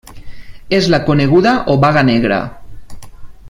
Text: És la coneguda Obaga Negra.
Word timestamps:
És 0.77 0.87
la 0.93 0.99
coneguda 1.11 1.53
Obaga 1.75 2.05
Negra. 2.11 2.41